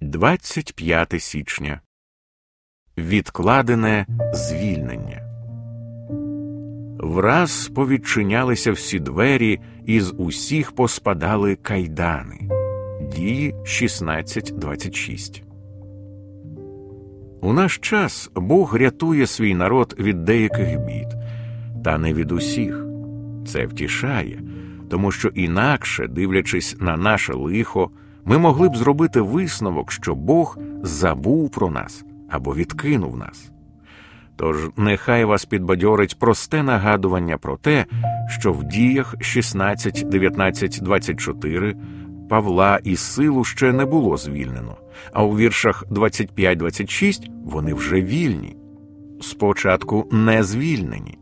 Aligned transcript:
25 0.00 1.22
січня. 1.22 1.80
Відкладене 2.98 4.06
звільнення. 4.32 5.22
Враз 6.98 7.70
повідчинялися 7.74 8.72
всі 8.72 9.00
двері, 9.00 9.60
і 9.86 10.00
з 10.00 10.14
усіх 10.18 10.72
поспадали 10.72 11.56
кайдани. 11.56 12.48
Дії 13.12 13.54
16.26. 13.54 15.42
У 17.40 17.52
наш 17.52 17.78
час 17.78 18.30
Бог 18.34 18.76
рятує 18.76 19.26
свій 19.26 19.54
народ 19.54 19.96
від 19.98 20.24
деяких 20.24 20.78
бід, 20.78 21.08
та 21.84 21.98
не 21.98 22.12
від 22.12 22.32
усіх. 22.32 22.86
Це 23.46 23.66
втішає, 23.66 24.42
тому 24.90 25.10
що 25.12 25.28
інакше, 25.28 26.06
дивлячись 26.08 26.76
на 26.80 26.96
наше 26.96 27.34
лихо, 27.34 27.90
ми 28.26 28.38
могли 28.38 28.68
б 28.68 28.76
зробити 28.76 29.20
висновок, 29.20 29.92
що 29.92 30.14
Бог 30.14 30.58
забув 30.82 31.50
про 31.50 31.70
нас 31.70 32.04
або 32.30 32.54
відкинув 32.54 33.16
нас. 33.16 33.50
Тож 34.36 34.56
нехай 34.76 35.24
вас 35.24 35.44
підбадьорить 35.44 36.18
просте 36.18 36.62
нагадування 36.62 37.38
про 37.38 37.56
те, 37.56 37.86
що 38.28 38.52
в 38.52 38.64
діях 38.64 39.14
16, 39.20 40.08
19, 40.08 40.80
24 40.82 41.76
Павла 42.28 42.80
і 42.84 42.96
силу 42.96 43.44
ще 43.44 43.72
не 43.72 43.84
було 43.84 44.16
звільнено, 44.16 44.76
а 45.12 45.24
у 45.24 45.36
віршах 45.36 45.84
25-26 45.90 47.30
вони 47.44 47.74
вже 47.74 48.02
вільні. 48.02 48.56
Спочатку 49.20 50.08
не 50.12 50.42
звільнені. 50.42 51.18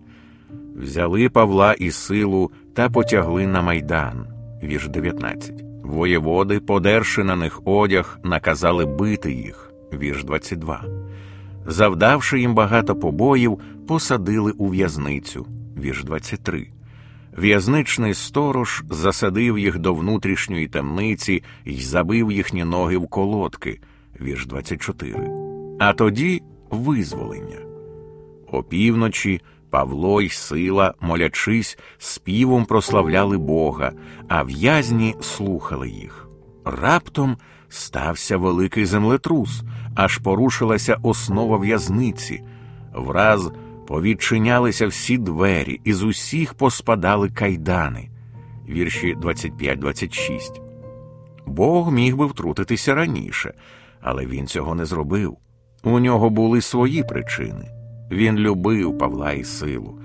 Взяли 0.76 1.28
Павла 1.28 1.72
і 1.72 1.90
силу 1.90 2.50
та 2.74 2.90
потягли 2.90 3.46
на 3.46 3.62
майдан. 3.62 4.26
Вірш 4.62 4.88
19. 4.88 5.63
Воєводи, 5.84 6.60
подерши 6.60 7.24
на 7.24 7.36
них 7.36 7.62
одяг, 7.64 8.18
наказали 8.22 8.86
бити 8.86 9.32
їх. 9.32 9.72
Вірш 9.92 10.24
22. 10.24 10.84
Завдавши 11.66 12.40
їм 12.40 12.54
багато 12.54 12.96
побоїв, 12.96 13.58
посадили 13.88 14.52
у 14.52 14.68
в'язницю. 14.68 15.46
Вірш 15.82 16.04
23. 16.04 16.68
В'язничний 17.38 18.14
сторож 18.14 18.84
засадив 18.90 19.58
їх 19.58 19.78
до 19.78 19.94
внутрішньої 19.94 20.68
темниці 20.68 21.42
і 21.64 21.74
забив 21.74 22.32
їхні 22.32 22.64
ноги 22.64 22.96
в 22.96 23.08
колодки. 23.08 23.80
Вірш 24.20 24.46
24. 24.46 25.30
А 25.80 25.92
тоді 25.92 26.42
визволення. 26.70 27.58
Опівночі 28.52 29.40
Павло 29.74 30.22
й 30.22 30.28
сила, 30.28 30.94
молячись, 31.00 31.78
співом 31.98 32.64
прославляли 32.64 33.38
Бога, 33.38 33.92
а 34.28 34.42
в'язні 34.42 35.14
слухали 35.20 35.88
їх. 35.88 36.28
Раптом 36.64 37.36
стався 37.68 38.36
великий 38.36 38.86
землетрус, 38.86 39.62
аж 39.94 40.18
порушилася 40.18 40.98
основа 41.02 41.56
в'язниці. 41.56 42.42
Враз 42.94 43.50
повідчинялися 43.86 44.86
всі 44.86 45.18
двері, 45.18 45.80
і 45.84 45.92
з 45.92 46.02
усіх 46.02 46.54
поспадали 46.54 47.28
кайдани. 47.28 48.10
Вірші 48.68 49.16
25-26. 49.16 50.60
Бог 51.46 51.92
міг 51.92 52.16
би 52.16 52.26
втрутитися 52.26 52.94
раніше, 52.94 53.54
але 54.00 54.26
він 54.26 54.46
цього 54.46 54.74
не 54.74 54.84
зробив. 54.84 55.36
У 55.84 55.98
нього 55.98 56.30
були 56.30 56.60
свої 56.60 57.02
причини. 57.02 57.83
Він 58.14 58.38
любив 58.38 58.98
Павла 58.98 59.32
і 59.32 59.44
силу. 59.44 59.98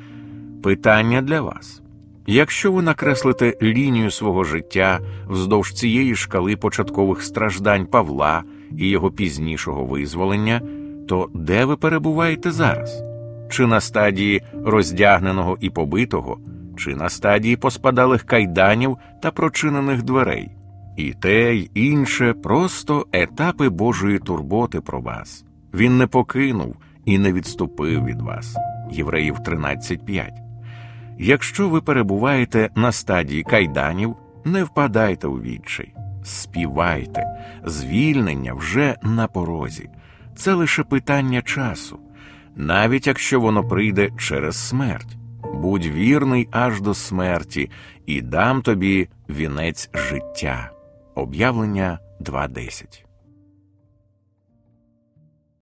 Питання 0.64 1.22
для 1.22 1.42
вас. 1.42 1.82
Якщо 2.28 2.72
ви 2.72 2.82
накреслите 2.82 3.58
лінію 3.62 4.12
свого 4.12 4.44
життя 4.44 5.00
вздовж 5.28 5.74
цієї 5.74 6.16
шкали 6.16 6.56
початкових 6.56 7.24
страждань 7.24 7.86
Павла 7.86 8.44
і 8.78 8.90
його 8.90 9.12
пізнішого 9.12 9.86
визволення, 9.86 10.62
то 11.08 11.30
де 11.34 11.66
ви 11.66 11.78
перебуваєте 11.78 12.52
зараз? 12.52 13.04
Чи 13.50 13.68
на 13.68 13.82
стадії 13.82 14.42
роздягненого 14.66 15.58
і 15.62 15.70
побитого, 15.70 16.38
чи 16.78 16.96
на 16.96 17.10
стадії 17.10 17.56
поспадалих 17.56 18.24
кайданів 18.24 18.98
та 19.22 19.32
прочинених 19.32 20.04
дверей? 20.04 20.50
І 20.98 21.14
те, 21.14 21.56
й 21.56 21.70
інше 21.74 22.34
просто 22.34 23.06
етапи 23.12 23.70
Божої 23.70 24.20
турботи 24.20 24.82
про 24.82 25.02
вас. 25.02 25.46
Він 25.74 25.98
не 25.98 26.08
покинув 26.08 26.76
і 27.10 27.18
не 27.18 27.34
відступив 27.34 28.06
від 28.06 28.22
вас. 28.22 28.56
Євреїв 28.92 29.36
13.5. 29.36 30.30
Якщо 31.20 31.70
ви 31.70 31.82
перебуваєте 31.82 32.70
на 32.76 32.92
стадії 32.92 33.44
кайданів, 33.44 34.16
не 34.46 34.64
впадайте 34.64 35.28
у 35.28 35.34
відчай, 35.34 35.94
співайте, 36.24 37.24
звільнення 37.66 38.54
вже 38.54 38.96
на 39.04 39.28
порозі. 39.28 39.90
Це 40.36 40.54
лише 40.54 40.84
питання 40.84 41.42
часу, 41.42 42.00
навіть 42.56 43.08
якщо 43.08 43.40
воно 43.40 43.64
прийде 43.64 44.10
через 44.18 44.68
смерть. 44.68 45.18
Будь 45.54 45.86
вірний 45.86 46.48
аж 46.52 46.82
до 46.82 46.94
смерті, 46.94 47.70
і 48.06 48.22
дам 48.22 48.62
тобі 48.62 49.10
вінець 49.30 49.90
життя. 49.94 50.72
Об'явлення 51.16 52.00
2.10 52.22 53.09